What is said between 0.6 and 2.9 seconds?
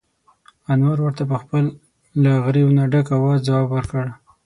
انور ورته په خپل له غريو نه